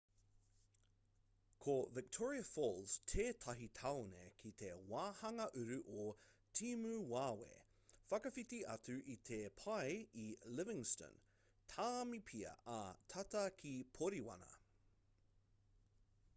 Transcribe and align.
ko 1.63 1.73
victoria 1.97 2.45
falls 2.51 2.93
tētahi 3.11 3.67
tāone 3.79 4.21
ki 4.43 4.51
te 4.61 4.69
wāhanga 4.93 5.45
uru 5.63 5.77
o 6.03 6.05
timuwawe 6.61 7.51
whakawhiti 8.13 8.61
atu 8.77 8.97
i 9.17 9.19
te 9.31 9.39
pae 9.61 9.93
i 10.25 10.25
livingstone 10.61 11.23
tāmipia 11.75 12.55
ā 12.79 12.81
tata 13.17 13.45
ki 13.61 13.75
poriwana 14.01 14.51